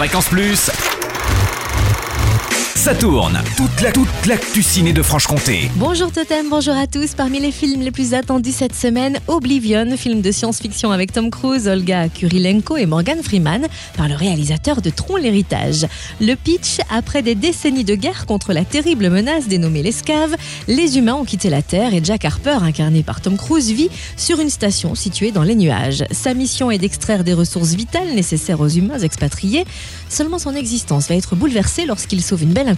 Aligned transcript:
Fréquence 0.00 0.30
Plus. 0.30 0.70
Ça 2.80 2.94
tourne. 2.94 3.38
Toute 3.58 3.82
la 3.82 3.92
toute 3.92 4.08
l'actu 4.26 4.62
ciné 4.62 4.94
de 4.94 5.02
Franche-Comté. 5.02 5.70
Bonjour 5.76 6.10
Totem, 6.10 6.48
bonjour 6.48 6.74
à 6.74 6.86
tous. 6.86 7.12
Parmi 7.14 7.38
les 7.38 7.52
films 7.52 7.82
les 7.82 7.90
plus 7.90 8.14
attendus 8.14 8.52
cette 8.52 8.74
semaine, 8.74 9.20
Oblivion, 9.28 9.98
film 9.98 10.22
de 10.22 10.32
science-fiction 10.32 10.90
avec 10.90 11.12
Tom 11.12 11.30
Cruise, 11.30 11.68
Olga 11.68 12.08
Kurilenko 12.08 12.78
et 12.78 12.86
Morgan 12.86 13.22
Freeman, 13.22 13.66
par 13.98 14.08
le 14.08 14.14
réalisateur 14.14 14.80
de 14.80 14.88
Tron 14.88 15.16
l'héritage. 15.16 15.86
Le 16.22 16.34
pitch, 16.36 16.78
après 16.88 17.20
des 17.20 17.34
décennies 17.34 17.84
de 17.84 17.94
guerre 17.94 18.24
contre 18.24 18.54
la 18.54 18.64
terrible 18.64 19.10
menace 19.10 19.46
dénommée 19.46 19.82
l'escave, 19.82 20.34
les 20.66 20.96
humains 20.96 21.16
ont 21.16 21.26
quitté 21.26 21.50
la 21.50 21.60
Terre 21.60 21.92
et 21.92 22.00
Jack 22.02 22.24
Harper, 22.24 22.60
incarné 22.62 23.02
par 23.02 23.20
Tom 23.20 23.36
Cruise, 23.36 23.70
vit 23.72 23.90
sur 24.16 24.40
une 24.40 24.48
station 24.48 24.94
située 24.94 25.32
dans 25.32 25.42
les 25.42 25.54
nuages. 25.54 26.02
Sa 26.12 26.32
mission 26.32 26.70
est 26.70 26.78
d'extraire 26.78 27.24
des 27.24 27.34
ressources 27.34 27.74
vitales 27.74 28.14
nécessaires 28.14 28.62
aux 28.62 28.68
humains 28.68 29.00
expatriés. 29.00 29.66
Seulement 30.08 30.38
son 30.38 30.54
existence 30.54 31.10
va 31.10 31.16
être 31.16 31.36
bouleversée 31.36 31.84
lorsqu'il 31.84 32.22
sauve 32.22 32.42
une 32.42 32.54
belle 32.54 32.69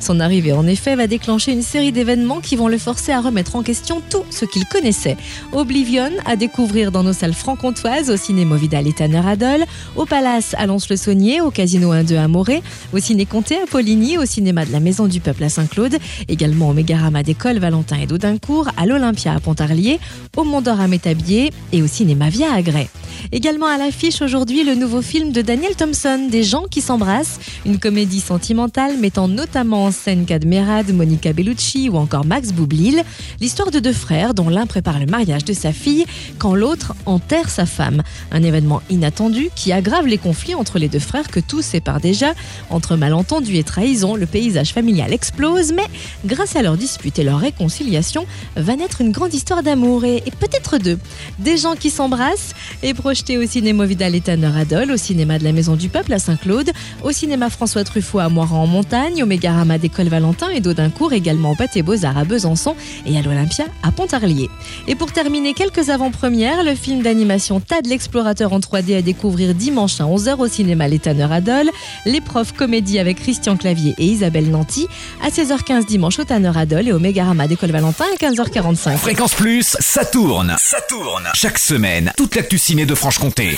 Son 0.00 0.20
arrivée 0.20 0.52
en 0.52 0.66
effet 0.66 0.96
va 0.96 1.06
déclencher 1.06 1.52
une 1.52 1.62
série 1.62 1.92
d'événements 1.92 2.40
qui 2.40 2.56
vont 2.56 2.68
le 2.68 2.78
forcer 2.78 3.12
à 3.12 3.20
remettre 3.20 3.56
en 3.56 3.62
question 3.62 4.02
tout 4.10 4.24
ce 4.30 4.44
qu'il 4.44 4.64
connaissait. 4.66 5.16
Oblivion 5.52 6.10
à 6.26 6.36
découvrir 6.36 6.92
dans 6.92 7.02
nos 7.02 7.12
salles 7.12 7.34
franc-comtoises, 7.34 8.10
au 8.10 8.16
cinéma 8.16 8.56
Vidal 8.56 8.86
et 8.86 8.92
Tanner 8.92 9.22
Adol, 9.26 9.64
au 9.96 10.06
Palace 10.06 10.54
à 10.58 10.66
Lons-le-Saunier, 10.66 11.40
au 11.40 11.50
Casino 11.50 11.92
1-2 11.92 12.16
à 12.16 12.28
Morée, 12.28 12.62
au 12.92 12.98
Ciné 12.98 13.26
Comté 13.26 13.56
à 13.56 13.66
Poligny, 13.66 14.18
au 14.18 14.24
cinéma 14.24 14.64
de 14.64 14.72
la 14.72 14.80
Maison 14.80 15.06
du 15.06 15.20
Peuple 15.20 15.44
à 15.44 15.48
Saint-Claude, 15.48 15.96
également 16.28 16.70
au 16.70 16.72
Mégarama 16.72 17.22
d'école 17.22 17.58
Valentin 17.58 17.98
et 17.98 18.06
d'Audincourt, 18.06 18.68
à 18.76 18.86
l'Olympia 18.86 19.34
à 19.34 19.40
Pontarlier, 19.40 20.00
au 20.36 20.44
Mont 20.44 20.60
d'Or 20.60 20.80
à 20.80 20.88
Métabier. 20.88 21.50
Et 21.72 21.82
au 21.82 21.86
cinéma 21.86 22.28
Via 22.28 22.52
à 22.52 22.62
Grès. 22.62 22.88
Également 23.32 23.66
à 23.66 23.78
l'affiche 23.78 24.22
aujourd'hui 24.22 24.64
le 24.64 24.74
nouveau 24.74 25.02
film 25.02 25.32
de 25.32 25.42
Daniel 25.42 25.76
Thompson, 25.76 26.28
Des 26.30 26.42
gens 26.42 26.64
qui 26.70 26.80
s'embrassent, 26.80 27.38
une 27.64 27.78
comédie 27.78 28.20
sentimentale 28.20 28.98
mettant 28.98 29.28
notamment 29.28 29.84
en 29.84 29.90
scène 29.92 30.24
Cadmerade, 30.24 30.92
Monica 30.92 31.32
Bellucci 31.32 31.88
ou 31.88 31.96
encore 31.96 32.24
Max 32.24 32.52
Boublil, 32.52 33.02
l'histoire 33.40 33.70
de 33.70 33.78
deux 33.78 33.92
frères 33.92 34.34
dont 34.34 34.48
l'un 34.48 34.66
prépare 34.66 34.98
le 34.98 35.06
mariage 35.06 35.44
de 35.44 35.52
sa 35.52 35.72
fille 35.72 36.06
quand 36.38 36.54
l'autre 36.54 36.94
enterre 37.06 37.50
sa 37.50 37.66
femme. 37.66 38.02
Un 38.32 38.42
événement 38.42 38.82
inattendu 38.90 39.50
qui 39.54 39.72
aggrave 39.72 40.06
les 40.06 40.18
conflits 40.18 40.54
entre 40.54 40.78
les 40.78 40.88
deux 40.88 40.98
frères 40.98 41.28
que 41.28 41.40
tous 41.40 41.62
séparent 41.62 42.00
déjà. 42.00 42.34
Entre 42.68 42.96
malentendus 42.96 43.56
et 43.56 43.64
trahison, 43.64 44.16
le 44.16 44.26
paysage 44.26 44.72
familial 44.72 45.12
explose, 45.12 45.72
mais 45.72 45.86
grâce 46.24 46.56
à 46.56 46.62
leur 46.62 46.76
dispute 46.76 47.18
et 47.18 47.24
leur 47.24 47.38
réconciliation, 47.38 48.26
va 48.56 48.76
naître 48.76 49.00
une 49.00 49.12
grande 49.12 49.34
histoire 49.34 49.62
d'amour 49.62 50.04
et, 50.04 50.16
et 50.16 50.30
peut-être 50.30 50.78
deux. 50.78 50.98
Des 51.38 51.56
gens 51.56 51.74
qui 51.74 51.90
s'embrassent 51.90 52.54
et 52.82 52.94
projeté 53.10 53.38
au 53.38 53.44
cinéma 53.44 53.86
Vidal 53.86 54.14
et 54.14 54.20
Tanner 54.20 54.52
Adol, 54.56 54.92
au 54.92 54.96
cinéma 54.96 55.40
de 55.40 55.42
la 55.42 55.50
Maison 55.50 55.74
du 55.74 55.88
Peuple 55.88 56.12
à 56.12 56.20
Saint-Claude, 56.20 56.70
au 57.02 57.10
cinéma 57.10 57.50
François 57.50 57.82
Truffaut 57.82 58.20
à 58.20 58.28
Moiran 58.28 58.62
en 58.62 58.66
Montagne, 58.68 59.20
au 59.24 59.26
Mégarama 59.26 59.78
d'école 59.78 60.06
Valentin 60.06 60.48
et 60.50 60.60
d'Audincourt, 60.60 61.12
également 61.12 61.50
au 61.50 61.54
Pâté 61.56 61.82
Beaux-Arts 61.82 62.16
à 62.16 62.24
Besançon 62.24 62.76
et 63.06 63.18
à 63.18 63.22
l'Olympia 63.22 63.64
à 63.82 63.90
Pontarlier. 63.90 64.48
Et 64.86 64.94
pour 64.94 65.10
terminer, 65.10 65.54
quelques 65.54 65.88
avant-premières, 65.88 66.62
le 66.62 66.76
film 66.76 67.02
d'animation 67.02 67.58
Tad 67.58 67.88
l'explorateur 67.88 68.52
en 68.52 68.60
3D 68.60 68.98
à 68.98 69.02
découvrir 69.02 69.56
dimanche 69.56 70.00
à 70.00 70.04
11h 70.04 70.36
au 70.36 70.46
cinéma 70.46 70.86
Les 70.86 71.00
Tanner 71.00 71.26
Adol, 71.32 71.68
l'épreuve 72.06 72.52
comédie 72.52 73.00
avec 73.00 73.18
Christian 73.18 73.56
Clavier 73.56 73.96
et 73.98 74.04
Isabelle 74.04 74.48
Nanty, 74.52 74.86
à 75.20 75.30
16h15 75.30 75.84
dimanche 75.84 76.20
au 76.20 76.24
Tanner 76.24 76.52
Adol 76.54 76.86
et 76.86 76.92
au 76.92 77.00
Mégarama 77.00 77.48
d'école 77.48 77.72
Valentin 77.72 78.04
à 78.14 78.24
15h45. 78.24 78.98
Fréquence 78.98 79.34
Plus, 79.34 79.76
ça 79.80 80.04
tourne. 80.04 80.54
Ça 80.60 80.78
tourne. 80.88 81.28
Chaque 81.34 81.58
semaine, 81.58 82.12
toute 82.16 82.36
l'actu 82.36 82.56
ciné 82.56 82.86
de 82.86 82.94
Franche-Comté. 83.00 83.56